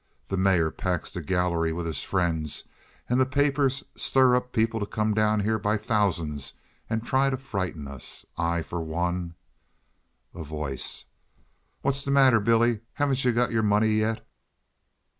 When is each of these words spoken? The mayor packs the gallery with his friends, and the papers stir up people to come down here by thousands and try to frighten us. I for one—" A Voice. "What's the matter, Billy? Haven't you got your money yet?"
The 0.29 0.35
mayor 0.35 0.71
packs 0.71 1.11
the 1.11 1.21
gallery 1.21 1.71
with 1.71 1.85
his 1.85 2.01
friends, 2.03 2.63
and 3.07 3.19
the 3.19 3.25
papers 3.27 3.83
stir 3.95 4.35
up 4.35 4.51
people 4.51 4.79
to 4.79 4.87
come 4.87 5.13
down 5.13 5.41
here 5.41 5.59
by 5.59 5.77
thousands 5.77 6.55
and 6.89 7.05
try 7.05 7.29
to 7.29 7.37
frighten 7.37 7.87
us. 7.87 8.25
I 8.35 8.63
for 8.63 8.81
one—" 8.81 9.35
A 10.33 10.43
Voice. 10.43 11.05
"What's 11.83 12.03
the 12.03 12.09
matter, 12.09 12.39
Billy? 12.39 12.79
Haven't 12.93 13.23
you 13.23 13.31
got 13.31 13.51
your 13.51 13.61
money 13.61 13.89
yet?" 13.91 14.25